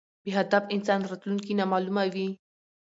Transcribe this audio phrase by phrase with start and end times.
[0.23, 2.27] بی هدف انسان راتلونکي نامعلومه وي